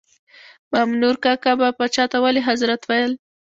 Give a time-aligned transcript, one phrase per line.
[0.71, 3.11] مامنور کاکا به پاچا ته ولي حضرت ویل.